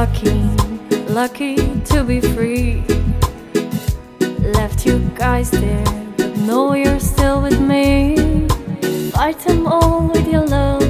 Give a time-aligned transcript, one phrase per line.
[0.00, 0.32] lucky,
[1.12, 2.82] lucky to be free.
[4.56, 5.84] Left you guys there,
[6.16, 8.16] but know you're still with me.
[9.12, 10.88] Fight them all with your love,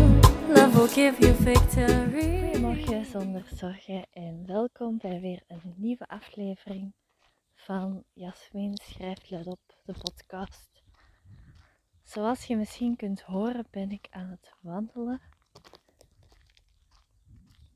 [0.48, 2.52] love will give you victory.
[2.52, 6.92] Goedemorgen zonder zorgen en welkom bij weer een nieuwe aflevering
[7.54, 10.82] van Jasmin schrijft let op, de podcast.
[12.02, 15.20] Zoals je misschien kunt horen ben ik aan het wandelen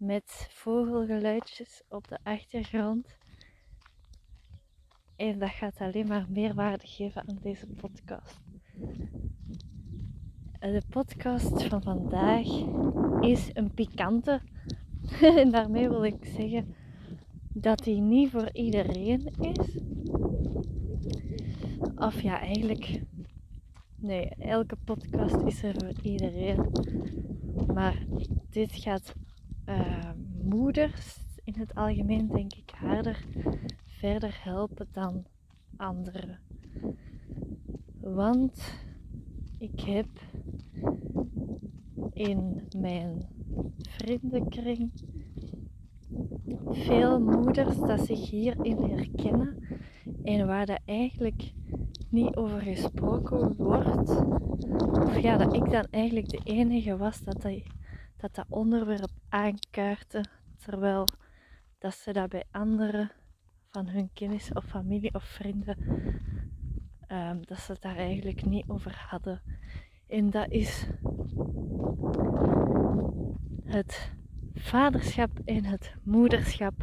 [0.05, 3.17] met vogelgeluidjes op de achtergrond.
[5.17, 8.41] En dat gaat alleen maar meerwaarde geven aan deze podcast.
[10.59, 12.47] De podcast van vandaag
[13.21, 14.41] is een pikante.
[15.41, 16.75] en daarmee wil ik zeggen
[17.53, 19.79] dat die niet voor iedereen is.
[21.97, 23.03] Of ja, eigenlijk.
[23.97, 26.73] Nee, elke podcast is er voor iedereen.
[27.75, 28.07] Maar
[28.51, 29.15] dit gaat
[29.69, 30.11] uh,
[30.43, 33.25] moeders in het algemeen, denk ik, harder
[33.85, 35.25] verder helpen dan
[35.77, 36.39] anderen.
[38.01, 38.79] Want
[39.59, 40.09] ik heb
[42.13, 43.29] in mijn
[43.79, 44.91] vriendenkring
[46.69, 49.59] veel moeders dat zich hierin herkennen
[50.23, 51.53] en waar dat eigenlijk
[52.11, 54.25] niet over gesproken wordt.
[55.05, 57.63] Of ja, dat ik dan eigenlijk de enige was dat dat,
[58.17, 61.09] dat, dat onderwerp aankaarten, terwijl
[61.79, 63.11] dat ze dat bij anderen
[63.71, 65.77] van hun kennis of familie of vrienden,
[67.09, 69.41] um, dat ze het daar eigenlijk niet over hadden.
[70.07, 70.87] En dat is
[73.65, 74.13] het
[74.55, 76.75] vaderschap en het moederschap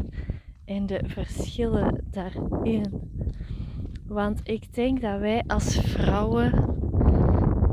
[0.65, 3.11] en de verschillen daarin.
[4.05, 6.51] Want ik denk dat wij als vrouwen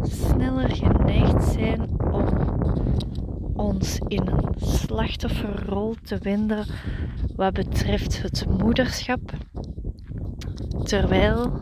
[0.03, 1.98] sneller geneigd zijn
[3.59, 6.67] ons in een slachtofferrol te winden
[7.37, 9.33] wat betreft het moederschap.
[10.83, 11.61] Terwijl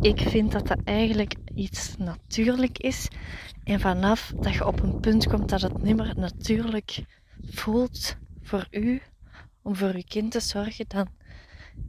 [0.00, 3.08] ik vind dat dat eigenlijk iets natuurlijk is.
[3.64, 7.04] En vanaf dat je op een punt komt dat het niet meer natuurlijk
[7.50, 9.00] voelt voor u
[9.62, 11.06] om voor uw kind te zorgen, dan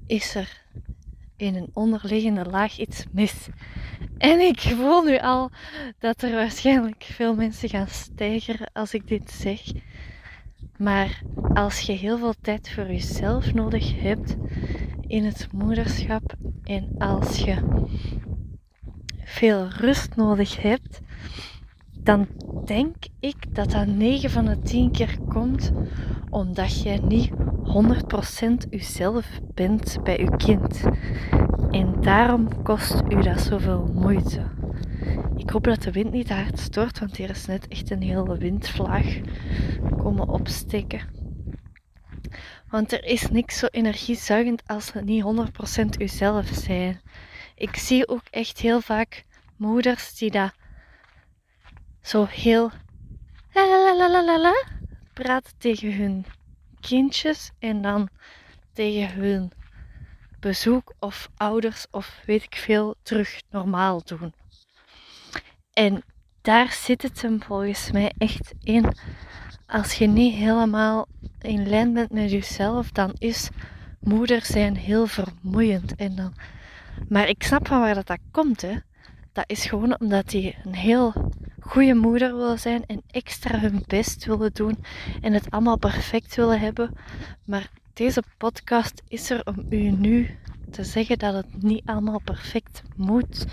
[0.05, 0.61] is er
[1.37, 3.47] in een onderliggende laag iets mis.
[4.17, 5.49] En ik voel nu al
[5.99, 9.61] dat er waarschijnlijk veel mensen gaan stijgen als ik dit zeg.
[10.77, 11.21] Maar
[11.53, 14.35] als je heel veel tijd voor jezelf nodig hebt
[15.07, 16.33] in het moederschap
[16.63, 17.55] en als je
[19.23, 21.01] veel rust nodig hebt,
[21.91, 22.27] dan
[22.65, 25.71] denk ik dat dat 9 van de 10 keer komt
[26.29, 27.31] omdat je niet
[27.73, 30.83] 100% jezelf bent bij je kind.
[31.71, 34.47] En daarom kost u dat zoveel moeite.
[35.35, 38.37] Ik hoop dat de wind niet hard stort, want hier is net echt een hele
[38.37, 39.19] windvlaag
[39.97, 41.01] komen opsteken.
[42.67, 47.01] Want er is niks zo energiezuigend als niet 100% uzelf zijn.
[47.55, 49.23] Ik zie ook echt heel vaak
[49.55, 50.53] moeders die dat
[52.01, 52.71] zo heel
[53.53, 54.65] la la la la la la
[55.13, 56.25] praten tegen hun
[56.87, 58.09] kindjes en dan
[58.73, 59.51] tegen hun
[60.39, 64.33] bezoek of ouders of weet ik veel terug normaal doen.
[65.73, 66.03] En
[66.41, 68.95] daar zit het hem volgens mij echt in.
[69.67, 71.07] Als je niet helemaal
[71.41, 73.49] in lijn bent met jezelf, dan is
[73.99, 75.95] moeder zijn heel vermoeiend.
[75.95, 76.33] En dan...
[77.09, 78.61] Maar ik snap van waar dat, dat komt.
[78.61, 78.75] Hè.
[79.31, 81.31] Dat is gewoon omdat die een heel
[81.65, 84.77] goede moeder willen zijn en extra hun best willen doen
[85.21, 86.93] en het allemaal perfect willen hebben.
[87.45, 90.37] Maar deze podcast is er om u nu
[90.71, 93.45] te zeggen dat het niet allemaal perfect moet.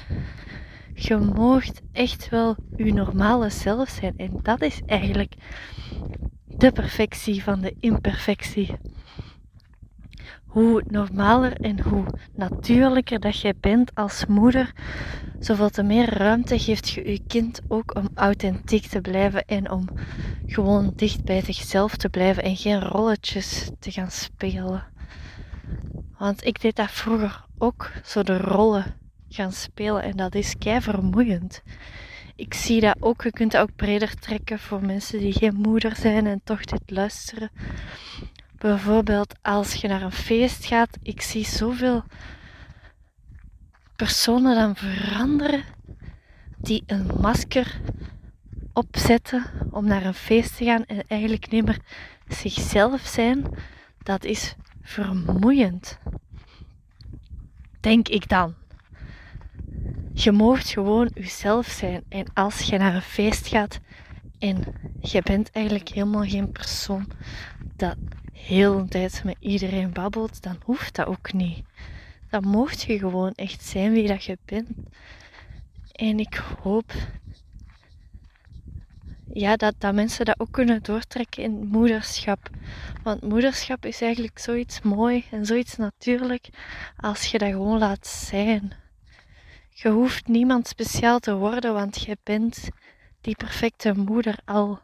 [0.95, 4.15] Je moogt echt wel uw normale zelf zijn.
[4.17, 5.35] En dat is eigenlijk
[6.47, 8.75] de perfectie van de imperfectie.
[10.51, 14.73] Hoe normaler en hoe natuurlijker dat jij bent als moeder,
[15.39, 19.89] zoveel te meer ruimte geeft je je kind ook om authentiek te blijven en om
[20.47, 24.85] gewoon dicht bij zichzelf te blijven en geen rolletjes te gaan spelen.
[26.19, 28.95] Want ik deed dat vroeger ook, zo de rollen
[29.29, 31.63] gaan spelen en dat is kei vermoeiend.
[32.37, 35.97] Ik zie dat ook, je kunt dat ook breder trekken voor mensen die geen moeder
[35.97, 37.51] zijn en toch dit luisteren.
[38.61, 42.05] Bijvoorbeeld als je naar een feest gaat, ik zie zoveel
[43.97, 45.65] personen dan veranderen
[46.59, 47.81] die een masker
[48.73, 51.81] opzetten om naar een feest te gaan en eigenlijk niet meer
[52.29, 53.45] zichzelf zijn.
[53.99, 55.99] Dat is vermoeiend.
[57.81, 58.55] Denk ik dan.
[60.13, 62.05] Je moogt gewoon jezelf zijn.
[62.09, 63.81] En als je naar een feest gaat
[64.39, 64.65] en
[65.01, 67.11] je bent eigenlijk helemaal geen persoon,
[67.77, 67.97] dat
[68.47, 71.65] heel de tijd met iedereen babbelt, dan hoeft dat ook niet.
[72.31, 74.69] Dan mocht je gewoon echt zijn wie dat je bent.
[75.93, 76.93] En ik hoop
[79.33, 82.51] ja, dat, dat mensen dat ook kunnen doortrekken in moederschap.
[83.03, 86.49] Want moederschap is eigenlijk zoiets mooi en zoiets natuurlijk
[86.97, 88.73] als je dat gewoon laat zijn.
[89.69, 92.69] Je hoeft niemand speciaal te worden, want je bent
[93.21, 94.81] die perfecte moeder al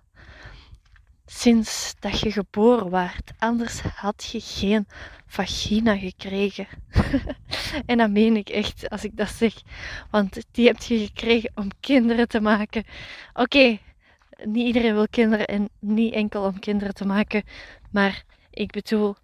[1.26, 3.32] sinds dat je geboren werd.
[3.38, 4.87] Anders had je geen
[5.26, 6.67] vagina gekregen.
[7.87, 9.55] en dat meen ik echt als ik dat zeg.
[10.11, 12.84] Want die heb je gekregen om kinderen te maken.
[13.32, 13.78] Oké,
[14.44, 17.43] niet iedereen wil kinderen en niet enkel om kinderen te maken.
[17.90, 19.17] Maar ik bedoel,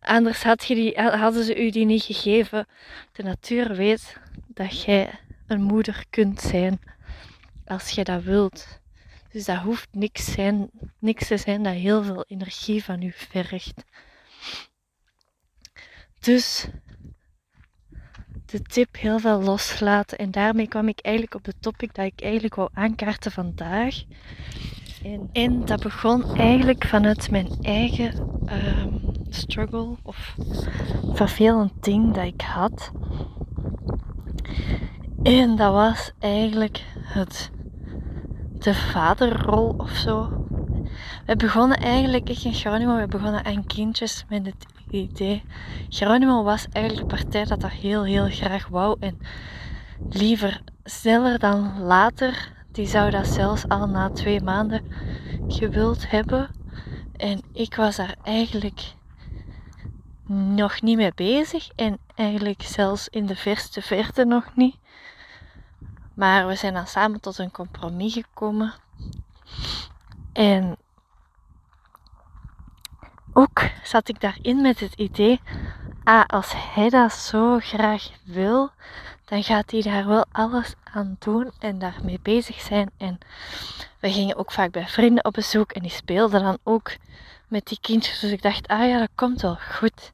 [0.00, 2.66] anders had je die, hadden ze u die niet gegeven.
[3.12, 4.16] De natuur weet
[4.46, 5.10] dat jij
[5.46, 6.80] een moeder kunt zijn
[7.66, 8.77] als je dat wilt.
[9.38, 13.84] Dus dat hoeft niks, zijn, niks te zijn dat heel veel energie van u vergt.
[16.20, 16.66] Dus
[18.46, 20.18] de tip heel veel loslaten.
[20.18, 24.04] En daarmee kwam ik eigenlijk op de topic dat ik eigenlijk wou aankaarten vandaag.
[25.04, 28.94] En, en dat begon eigenlijk vanuit mijn eigen ehm,
[29.28, 30.36] struggle of
[31.12, 32.92] vervelend ding dat ik had.
[35.22, 37.50] En dat was eigenlijk het,
[38.58, 40.46] de vaderrol of zo.
[41.26, 45.42] We begonnen eigenlijk, ik en Geronimo, we begonnen aan kindjes met het idee.
[45.88, 48.96] Geronimo was eigenlijk de partij dat dat heel, heel graag wou.
[49.00, 49.18] En
[50.10, 52.56] liever sneller dan later.
[52.72, 54.82] Die zou dat zelfs al na twee maanden
[55.48, 56.48] gewild hebben.
[57.16, 58.94] En ik was daar eigenlijk
[60.26, 61.68] nog niet mee bezig.
[61.76, 64.76] En eigenlijk zelfs in de verste verte nog niet.
[66.18, 68.74] Maar we zijn dan samen tot een compromis gekomen.
[70.32, 70.76] En
[73.32, 75.40] ook zat ik daarin met het idee,
[76.04, 78.70] ah, als hij dat zo graag wil,
[79.24, 82.90] dan gaat hij daar wel alles aan doen en daarmee bezig zijn.
[82.96, 83.18] En
[84.00, 86.96] we gingen ook vaak bij vrienden op bezoek en die speelden dan ook
[87.48, 88.20] met die kindjes.
[88.20, 90.12] Dus ik dacht, ah ja, dat komt wel goed.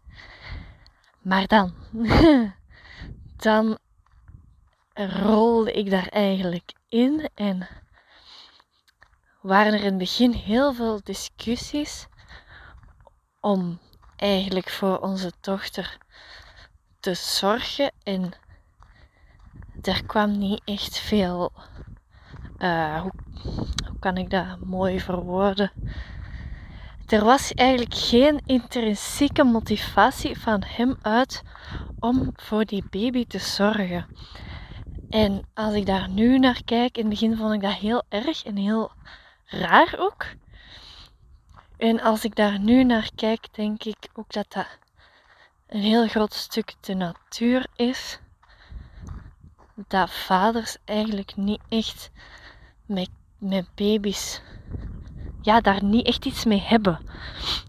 [1.23, 1.75] Maar dan,
[3.37, 3.79] dan
[4.95, 7.69] rolde ik daar eigenlijk in en
[9.41, 12.07] waren er in het begin heel veel discussies
[13.41, 13.79] om
[14.17, 15.99] eigenlijk voor onze dochter
[17.01, 17.93] te zorgen.
[18.03, 18.33] En
[19.83, 21.53] er kwam niet echt veel.
[22.59, 23.13] Uh, hoe,
[23.87, 25.73] hoe kan ik dat mooi verwoorden?
[27.07, 31.43] Er was eigenlijk geen intrinsieke motivatie van hem uit
[31.99, 34.07] om voor die baby te zorgen.
[35.15, 38.45] En als ik daar nu naar kijk, in het begin vond ik dat heel erg
[38.45, 38.93] en heel
[39.45, 40.27] raar ook.
[41.77, 44.79] En als ik daar nu naar kijk, denk ik ook dat dat
[45.67, 48.19] een heel groot stuk de natuur is.
[49.89, 52.11] Dat vaders eigenlijk niet echt
[52.87, 54.43] met, met baby's,
[55.43, 56.99] ja, daar niet echt iets mee hebben.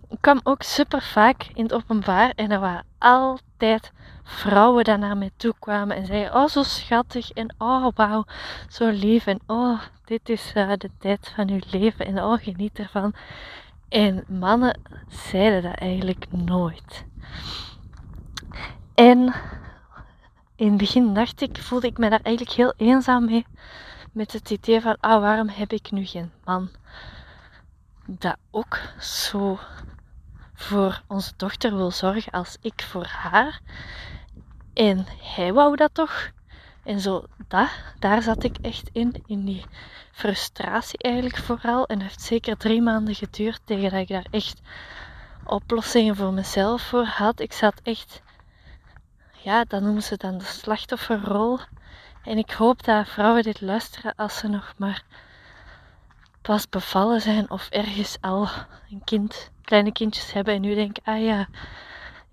[0.10, 3.92] Ik kwam ook super vaak in het openbaar en er waren altijd
[4.26, 8.26] vrouwen die naar mij toe kwamen en zeiden: Oh, zo schattig en oh, wauw,
[8.70, 12.80] zo lief en oh, dit is uh, de tijd van uw leven en oh, geniet
[12.80, 13.14] ervan.
[13.90, 17.06] En mannen zeiden dat eigenlijk nooit.
[18.96, 19.34] En
[20.56, 23.46] in het begin dacht ik, voelde ik me daar eigenlijk heel eenzaam mee.
[24.12, 26.70] Met het idee van, ah, waarom heb ik nu geen man?
[28.06, 29.60] Dat ook zo
[30.56, 33.60] voor onze dochter wil zorgen als ik voor haar.
[34.74, 36.32] En hij wou dat toch.
[36.84, 37.70] En zo, dat,
[38.00, 39.66] daar zat ik echt in, in die
[40.12, 41.86] frustratie eigenlijk vooral.
[41.86, 44.62] En het heeft zeker drie maanden geduurd tegen dat ik daar echt
[45.46, 47.40] oplossingen voor mezelf voor had.
[47.40, 48.22] Ik zat echt,
[49.32, 51.60] ja, dat noemen ze dan de slachtofferrol.
[52.24, 55.04] En ik hoop dat vrouwen dit luisteren als ze nog maar
[56.46, 58.50] pas bevallen zijn of ergens al
[58.90, 61.48] een kind, kleine kindjes hebben en nu denken, ah ja,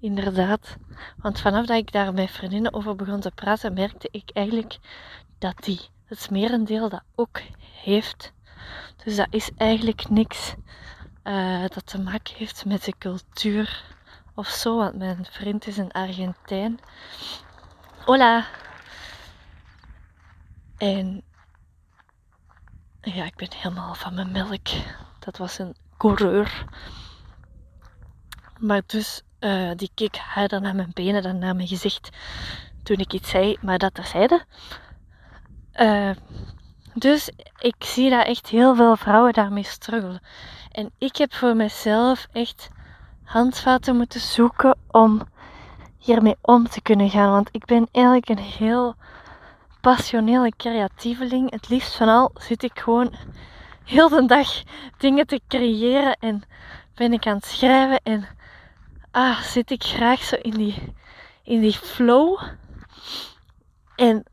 [0.00, 0.76] inderdaad.
[1.16, 4.78] Want vanaf dat ik daar met vriendinnen over begon te praten, merkte ik eigenlijk
[5.38, 7.40] dat die het merendeel dat ook
[7.82, 8.32] heeft.
[9.04, 10.54] Dus dat is eigenlijk niks
[11.24, 13.84] uh, dat te maken heeft met de cultuur
[14.34, 14.76] of zo.
[14.76, 16.78] Want mijn vriend is een Argentijn.
[18.04, 18.46] Hola!
[20.76, 21.22] En
[23.02, 24.66] ja, ik ben helemaal van mijn melk.
[25.18, 26.64] Dat was een coureur.
[28.58, 32.08] Maar dus, uh, die keek dan naar mijn benen, dan naar mijn gezicht
[32.82, 34.44] toen ik iets zei, maar dat terzijde.
[35.74, 36.10] Uh,
[36.94, 40.22] dus ik zie dat echt heel veel vrouwen daarmee struggelen.
[40.70, 42.70] En ik heb voor mezelf echt
[43.24, 45.22] handvaten moeten zoeken om
[45.98, 47.30] hiermee om te kunnen gaan.
[47.30, 48.96] Want ik ben eigenlijk een heel
[49.82, 51.50] passionele creatieveling.
[51.50, 53.14] Het liefst van al zit ik gewoon
[53.84, 54.62] heel de dag
[54.98, 56.42] dingen te creëren en
[56.94, 58.28] ben ik aan het schrijven en
[59.10, 60.94] ah, zit ik graag zo in die,
[61.42, 62.42] in die flow.
[63.96, 64.24] En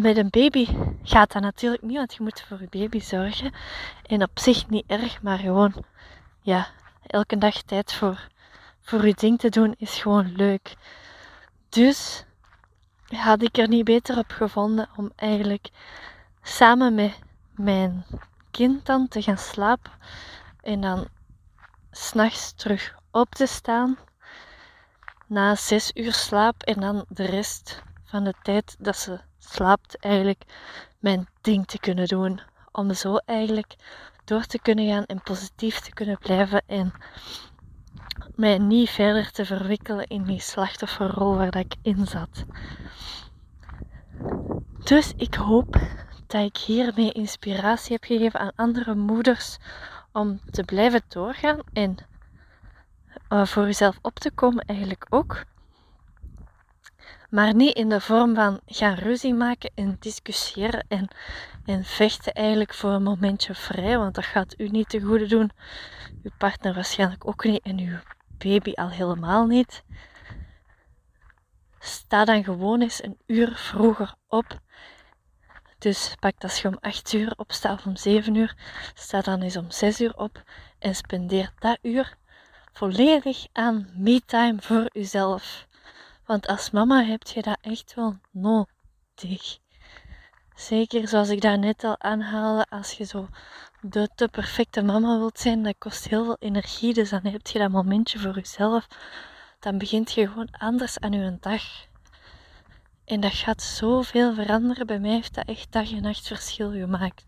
[0.00, 0.66] met een baby
[1.02, 3.52] gaat dat natuurlijk niet, want je moet voor je baby zorgen.
[4.06, 5.84] En op zich niet erg, maar gewoon,
[6.42, 6.66] ja,
[7.06, 8.28] elke dag tijd voor,
[8.80, 10.74] voor je ding te doen is gewoon leuk.
[11.68, 12.24] Dus
[13.18, 15.68] had ik er niet beter op gevonden om eigenlijk
[16.42, 17.18] samen met
[17.54, 18.04] mijn
[18.50, 19.92] kind dan te gaan slapen
[20.60, 21.08] en dan
[21.90, 23.98] s'nachts terug op te staan
[25.26, 30.42] na zes uur slaap en dan de rest van de tijd dat ze slaapt eigenlijk
[30.98, 32.40] mijn ding te kunnen doen.
[32.72, 33.74] Om zo eigenlijk
[34.24, 36.92] door te kunnen gaan en positief te kunnen blijven en
[38.34, 42.44] mij niet verder te verwikkelen in die slachtofferrol waar ik in zat.
[44.84, 45.76] Dus ik hoop
[46.26, 49.58] dat ik hiermee inspiratie heb gegeven aan andere moeders
[50.12, 51.96] om te blijven doorgaan en
[53.28, 55.44] uh, voor jezelf op te komen eigenlijk ook.
[57.30, 61.08] Maar niet in de vorm van gaan ruzie maken en discussiëren en,
[61.64, 65.50] en vechten eigenlijk voor een momentje vrij, want dat gaat u niet te goede doen.
[66.22, 67.98] Uw partner waarschijnlijk ook niet en uw
[68.38, 69.84] baby al helemaal niet.
[71.78, 74.60] Sta dan gewoon eens een uur vroeger op.
[75.78, 78.56] Dus pak als je om 8 uur opstaat of om 7 uur,
[78.94, 80.42] sta dan eens om 6 uur op
[80.78, 82.16] en spendeer dat uur
[82.72, 85.66] volledig aan me-time voor uzelf.
[86.24, 89.58] Want als mama heb je dat echt wel nodig.
[90.60, 93.28] Zeker zoals ik daar net al aanhaalde, als je zo
[93.80, 96.94] de te perfecte mama wilt zijn, dat kost heel veel energie.
[96.94, 98.86] Dus dan heb je dat momentje voor jezelf.
[99.60, 101.62] Dan begint je gewoon anders aan je dag.
[103.04, 104.86] En dat gaat zoveel veranderen.
[104.86, 107.26] Bij mij heeft dat echt dag en nacht verschil gemaakt.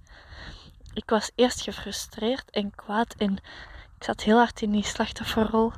[0.95, 3.37] Ik was eerst gefrustreerd en kwaad en
[3.97, 5.73] ik zat heel hard in die slachtofferrol.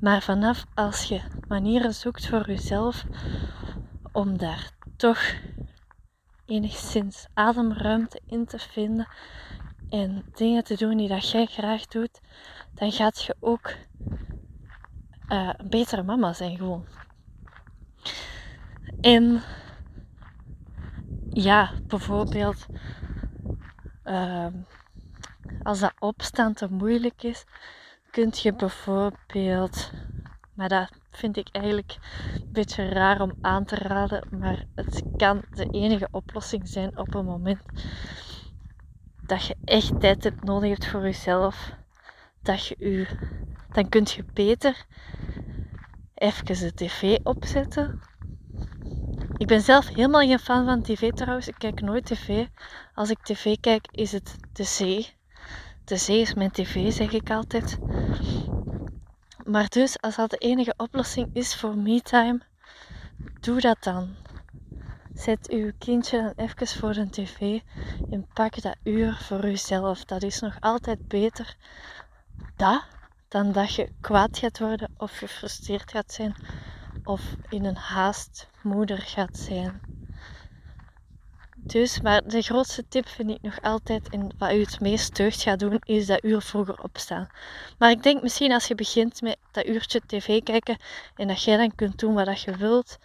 [0.00, 3.04] Maar vanaf als je manieren zoekt voor jezelf
[4.12, 5.20] om daar toch
[6.50, 9.08] enigszins ademruimte in te vinden
[9.88, 12.20] en dingen te doen die dat jij graag doet,
[12.74, 13.68] dan gaat je ook
[15.28, 16.86] uh, een betere mama zijn gewoon.
[19.00, 19.42] En
[21.30, 22.66] ja, bijvoorbeeld
[24.04, 24.46] uh,
[25.62, 27.44] als dat opstaan te moeilijk is,
[28.10, 29.90] kunt je bijvoorbeeld,
[30.54, 31.96] maar dat vind ik eigenlijk
[32.34, 37.14] een beetje raar om aan te raden, maar het kan de enige oplossing zijn op
[37.14, 37.60] een moment
[39.26, 41.72] dat je echt tijd hebt nodig hebt voor jezelf,
[42.42, 43.06] dat je u,
[43.72, 44.86] dan kun je beter
[46.14, 48.00] even de tv opzetten.
[49.36, 51.48] Ik ben zelf helemaal geen fan van tv trouwens.
[51.48, 52.46] Ik kijk nooit tv.
[52.94, 55.14] Als ik tv kijk, is het de zee.
[55.84, 57.78] De zee is mijn tv, zeg ik altijd.
[59.50, 62.40] Maar dus, als dat de enige oplossing is voor me-time,
[63.40, 64.14] doe dat dan.
[65.14, 67.60] Zet uw kindje dan even voor een tv
[68.10, 70.04] en pak dat uur voor uzelf.
[70.04, 71.56] Dat is nog altijd beter
[73.28, 76.34] dan dat je kwaad gaat worden of gefrustreerd gaat zijn
[77.04, 79.89] of in een haast moeder gaat zijn.
[81.62, 85.42] Dus, maar de grootste tip vind ik nog altijd, en wat u het meest deugd
[85.42, 87.28] gaat doen, is dat uur vroeger opstaan.
[87.78, 90.76] Maar ik denk misschien als je begint met dat uurtje tv kijken
[91.14, 92.98] en dat jij dan kunt doen wat je wilt,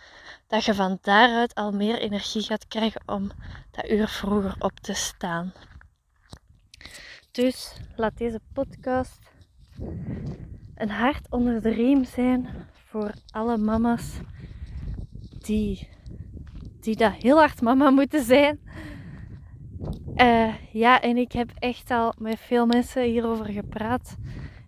[0.48, 3.32] dat je van daaruit al meer energie gaat krijgen om
[3.72, 5.54] dat uur vroeger op te staan.
[7.32, 9.20] Dus laat deze podcast
[10.76, 14.20] een hart onder de riem zijn voor alle mama's
[15.40, 15.95] die
[16.86, 18.60] die dat heel hard mama moeten zijn.
[20.16, 24.18] Uh, ja, en ik heb echt al met veel mensen hierover gepraat.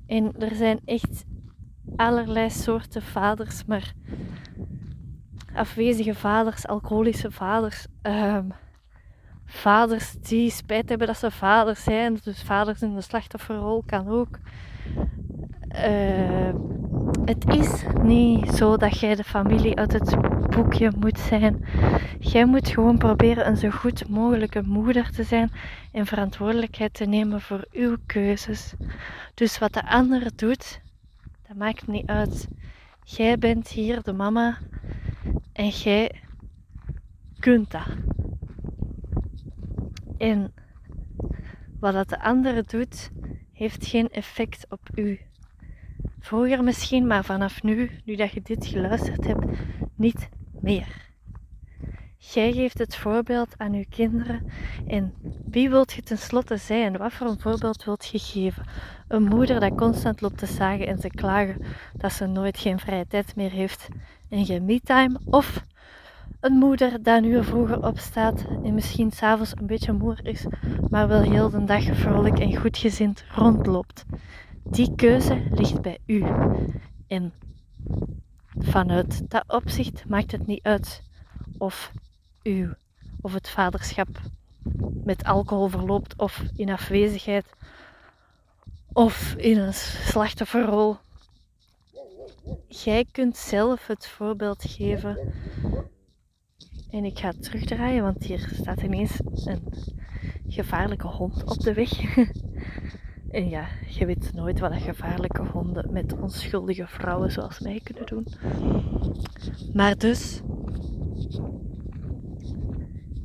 [0.08, 1.26] En er zijn echt
[1.96, 3.94] allerlei soorten vaders, maar
[5.54, 8.52] afwezige vaders, alcoholische vaders, um,
[9.46, 14.40] vaders die spijt hebben dat ze vaders zijn, dus vaders in de slachtofferrol kan ook.
[15.76, 16.54] Uh,
[17.28, 20.16] het is niet zo dat jij de familie uit het
[20.50, 21.66] boekje moet zijn.
[22.20, 25.52] Jij moet gewoon proberen een zo goed mogelijke moeder te zijn
[25.92, 28.74] en verantwoordelijkheid te nemen voor uw keuzes.
[29.34, 30.82] Dus wat de ander doet,
[31.48, 32.48] dat maakt niet uit.
[33.04, 34.58] Jij bent hier de mama
[35.54, 36.22] en jij
[37.40, 37.88] kunt dat.
[40.18, 40.54] En
[41.80, 43.12] wat dat de andere doet,
[43.54, 45.20] heeft geen effect op u.
[46.20, 49.46] Vroeger misschien, maar vanaf nu, nu dat je dit geluisterd hebt,
[49.96, 50.30] niet
[50.62, 51.06] meer.
[52.18, 54.52] Jij geeft het voorbeeld aan uw kinderen.
[54.88, 55.14] En
[55.46, 56.98] wie wilt je tenslotte zijn?
[56.98, 58.64] Wat voor een voorbeeld wilt je geven?
[59.08, 63.08] Een moeder dat constant loopt te zagen en te klagen dat ze nooit geen vrije
[63.08, 63.88] tijd meer heeft
[64.30, 65.20] en geen me-time?
[65.26, 65.64] Of
[66.40, 70.46] een moeder dat uur vroeger opstaat en misschien s'avonds een beetje moer is,
[70.90, 74.06] maar wel heel de dag vrolijk en goedgezind rondloopt?
[74.70, 76.26] Die keuze ligt bij u.
[77.08, 77.34] En
[78.60, 81.04] vanuit dat opzicht maakt het niet uit
[81.58, 81.92] of
[82.44, 82.74] u
[83.22, 84.08] of het vaderschap
[85.04, 87.46] met alcohol verloopt of in afwezigheid
[88.94, 90.98] of in een slachtofferrol.
[92.68, 95.34] Jij kunt zelf het voorbeeld geven.
[96.90, 99.74] En ik ga terugdraaien, want hier staat ineens een
[100.48, 101.92] gevaarlijke hond op de weg.
[103.30, 108.28] En ja, je weet nooit wat gevaarlijke honden met onschuldige vrouwen zoals mij kunnen doen.
[109.74, 110.42] Maar dus,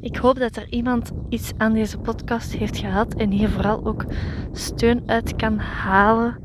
[0.01, 4.05] ik hoop dat er iemand iets aan deze podcast heeft gehad en hier vooral ook
[4.53, 6.41] steun uit kan halen.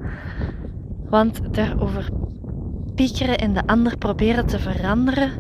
[1.10, 2.10] Want daarover
[2.96, 5.32] piekeren en de ander proberen te veranderen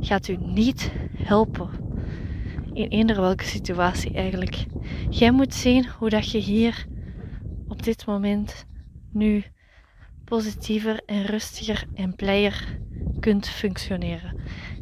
[0.00, 1.68] gaat u niet helpen.
[2.72, 4.66] In eender welke situatie eigenlijk.
[5.10, 6.86] Jij moet zien hoe dat je hier
[7.86, 8.66] dit moment
[9.12, 9.44] nu
[10.24, 12.78] positiever en rustiger en blijer
[13.20, 14.36] kunt functioneren.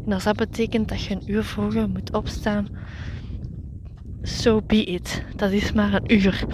[0.07, 2.69] En als dat betekent dat je een uur vroeger moet opstaan,
[4.23, 5.25] so be it.
[5.37, 6.45] Dat is maar een uur.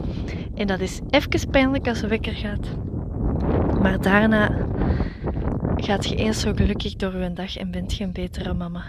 [0.55, 2.69] En dat is even pijnlijk als de wekker gaat.
[3.81, 4.67] Maar daarna
[5.77, 8.85] gaat je eens zo gelukkig door je dag en bent je een betere mama.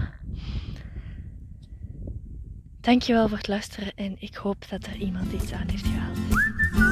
[2.81, 6.90] Dankjewel voor het luisteren en ik hoop dat er iemand iets aan heeft gehaald.